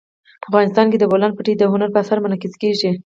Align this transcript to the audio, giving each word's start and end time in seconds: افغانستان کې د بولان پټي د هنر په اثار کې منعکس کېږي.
افغانستان 0.49 0.85
کې 0.91 0.97
د 0.99 1.03
بولان 1.11 1.31
پټي 1.37 1.53
د 1.57 1.63
هنر 1.73 1.89
په 1.91 1.99
اثار 2.01 2.17
کې 2.19 2.23
منعکس 2.25 2.53
کېږي. 2.61 2.91